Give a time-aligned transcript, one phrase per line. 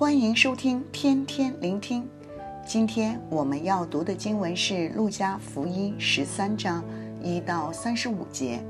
[0.00, 2.08] 欢迎收听天天聆听。
[2.66, 6.82] 今天我们要读的经文是《路加福音》十三章
[7.22, 8.64] 一到三十五节，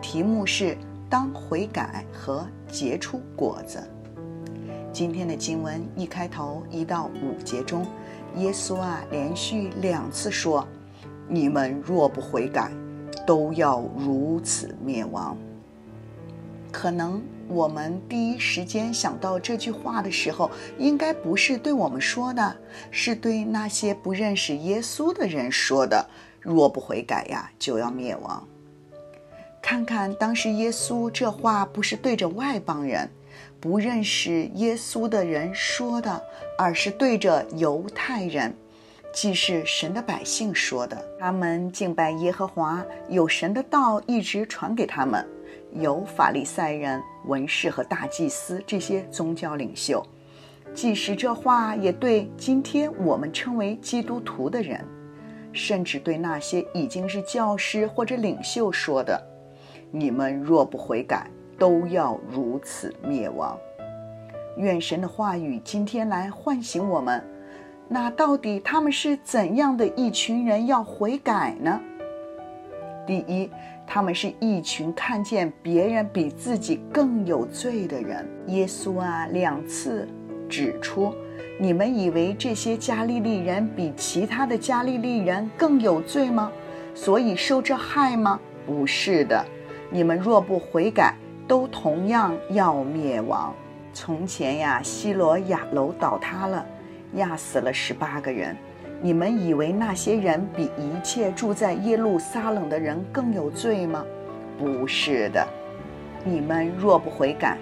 [0.00, 0.78] 题目是
[1.10, 3.82] “当悔改和结出果子”。
[4.94, 7.84] 今天的经文一开头一到五节中，
[8.36, 10.64] 耶稣啊连续两次说
[11.28, 12.70] ：“你们若不悔改，
[13.26, 15.36] 都要如此灭亡。”
[16.70, 22.56] 可能我们第一时间想到这句话的时候，应该不是对我们说的，
[22.90, 26.06] 是对那些不认识耶稣的人说的。
[26.40, 28.46] 若不悔改呀，就要灭亡。
[29.60, 33.10] 看看当时耶稣这话不是对着外邦人、
[33.60, 36.22] 不认识耶稣的人说的，
[36.56, 38.54] 而是对着犹太人，
[39.12, 41.02] 既是神的百姓说的。
[41.18, 45.26] 他们敬拜耶和华，有神的道一直传给他们。
[45.74, 50.04] 有法利赛人、文士和大祭司这些宗教领袖，
[50.74, 54.84] 即使这话也对今天我们称为基督徒的人，
[55.52, 59.22] 甚至对那些已经是教师或者领袖说的
[59.92, 63.56] ：“你们若不悔改，都要如此灭亡。”
[64.56, 67.22] 愿神的话语今天来唤醒我们。
[67.90, 71.80] 那到底他们是怎样的一群人要悔改呢？
[73.06, 73.50] 第一，
[73.90, 78.28] 他们是一群看见别人比自己更有罪的人。
[78.48, 80.06] 耶稣啊，两次
[80.46, 81.14] 指出：
[81.58, 86.52] 你们以为这些加利利人比其他的加利利人更有罪吗？
[86.94, 88.38] 所以受这害吗？
[88.66, 89.42] 不是的，
[89.90, 91.14] 你们若不悔改，
[91.46, 93.54] 都同样要灭亡。
[93.94, 96.64] 从前呀，西罗亚楼倒塌了，
[97.14, 98.54] 压死了十八个人。
[99.00, 104.04] 你们以为那些人比一切住在耶路撒冷的人更有罪吗？
[104.58, 105.46] 不是的，
[106.24, 107.56] 你们若不悔改，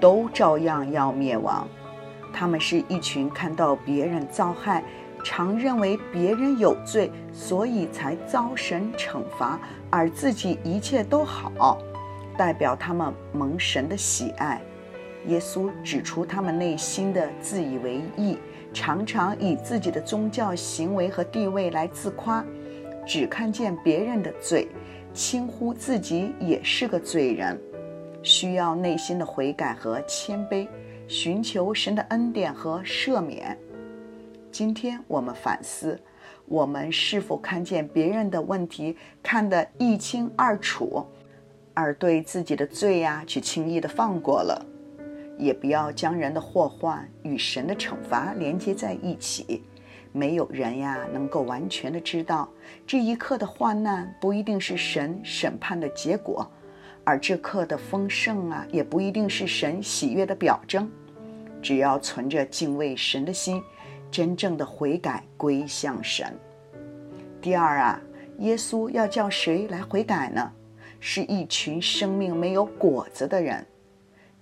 [0.00, 1.66] 都照样要灭亡。
[2.32, 4.82] 他们是一群看到别人遭害，
[5.22, 11.78] 常认为别人有罪，所以才遭神惩罚，而自己一切都好，
[12.36, 14.60] 代表他们蒙神的喜爱。
[15.26, 18.36] 耶稣指出他们内心的自以为义。
[18.72, 22.44] 常常以自己的宗教行为和地位来自夸，
[23.06, 24.68] 只看见别人的罪，
[25.12, 27.60] 轻忽自己也是个罪人，
[28.22, 30.68] 需要内心的悔改和谦卑，
[31.08, 33.58] 寻求神的恩典和赦免。
[34.52, 35.98] 今天我们反思，
[36.46, 41.04] 我们是否看见别人的问题看得一清二楚，
[41.74, 44.66] 而对自己的罪呀，却轻易地放过了？
[45.40, 49.64] 也不要将人的祸患与神的惩罚连接在一起。
[50.12, 52.48] 没有人呀能够完全的知道
[52.86, 56.48] 这一刻的患难不一定是神审判的结果，
[57.04, 60.90] 而这刻的丰盛啊也不一定是神喜悦的表征。
[61.62, 63.62] 只要存着敬畏神的心，
[64.10, 66.36] 真正的悔改归向神。
[67.40, 68.00] 第二啊，
[68.38, 70.52] 耶稣要叫谁来悔改呢？
[70.98, 73.64] 是一群生命没有果子的人。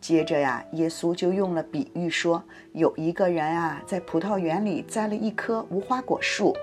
[0.00, 2.42] 接着呀，耶稣就用了比喻说，
[2.72, 6.54] 有一个人啊，在葡萄园里栽了一棵无花果树，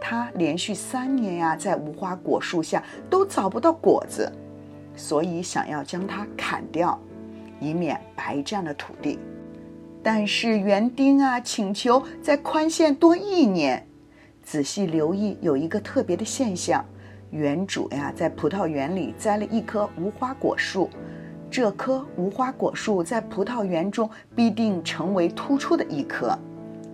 [0.00, 4.30] 他连续三年呀，在无花果树下都找不到果子，
[4.94, 6.98] 所以想要将它砍掉，
[7.58, 9.18] 以免白占了土地。
[10.02, 13.86] 但是园丁啊，请求再宽限多一年。
[14.42, 16.84] 仔细留意，有一个特别的现象，
[17.30, 20.88] 园主呀，在葡萄园里栽了一棵无花果树。
[21.52, 26.34] 这棵无花果树在葡萄园中必定成为突出的一棵，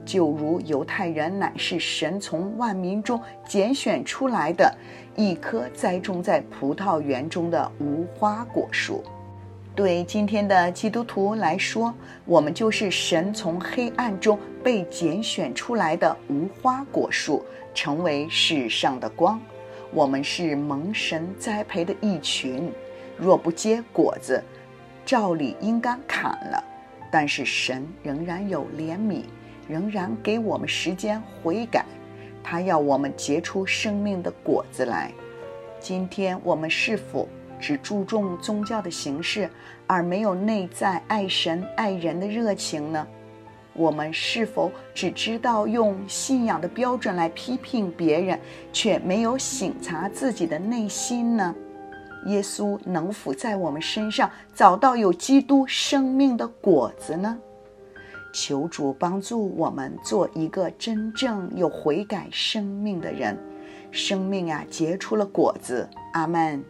[0.04, 4.76] 就如犹太人乃是神从万民中拣选出来的
[5.14, 9.04] 一棵栽种在葡萄园中的无花果树。
[9.76, 19.40] 对今天的基督徒来说，我们就是神从黑暗中被拣选出来的无花果树，成为世上的光。
[19.92, 22.72] 我们是蒙神栽培的一群。
[23.18, 24.42] 若不结果子，
[25.04, 26.62] 照理应该砍了。
[27.10, 29.22] 但是神仍然有怜悯，
[29.66, 31.84] 仍然给我们时间悔改。
[32.42, 35.10] 他要我们结出生命的果子来。
[35.80, 37.28] 今天我们是否
[37.58, 39.48] 只注重宗教的形式，
[39.86, 43.06] 而没有内在爱神爱人的热情呢？
[43.74, 48.38] 我们是否只知道用信仰的标准来批评别人，
[48.72, 51.54] 却没有省察自己的内心呢？
[52.28, 57.36] 耶稣能否在我们身上找到有基督生命的果子呢？
[58.32, 63.36] 求主帮助我们做一个真正有悔改生命的人，
[63.90, 65.88] 生命啊结出了果子。
[66.12, 66.62] 阿门。